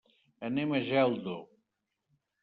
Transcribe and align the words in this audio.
Anem 0.47 0.71
a 0.77 0.79
Geldo. 0.87 1.35